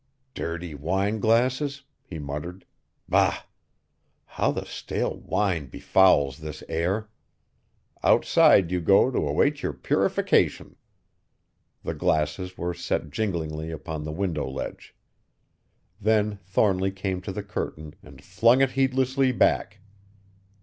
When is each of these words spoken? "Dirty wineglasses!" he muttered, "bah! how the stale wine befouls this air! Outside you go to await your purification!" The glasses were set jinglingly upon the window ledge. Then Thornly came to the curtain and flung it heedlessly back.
"Dirty 0.33 0.73
wineglasses!" 0.73 1.83
he 2.01 2.17
muttered, 2.17 2.65
"bah! 3.07 3.43
how 4.25 4.49
the 4.51 4.65
stale 4.65 5.15
wine 5.17 5.67
befouls 5.67 6.39
this 6.39 6.63
air! 6.67 7.07
Outside 8.03 8.71
you 8.71 8.81
go 8.81 9.11
to 9.11 9.19
await 9.27 9.61
your 9.61 9.73
purification!" 9.73 10.75
The 11.83 11.93
glasses 11.93 12.57
were 12.57 12.73
set 12.73 13.11
jinglingly 13.11 13.69
upon 13.69 14.03
the 14.03 14.11
window 14.11 14.49
ledge. 14.49 14.95
Then 16.01 16.37
Thornly 16.45 16.89
came 16.89 17.21
to 17.21 17.31
the 17.31 17.43
curtain 17.43 17.93
and 18.01 18.23
flung 18.23 18.61
it 18.63 18.71
heedlessly 18.71 19.31
back. 19.31 19.81